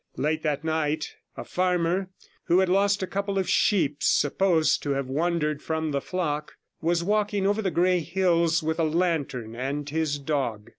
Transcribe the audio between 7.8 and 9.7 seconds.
Hills, with a lantern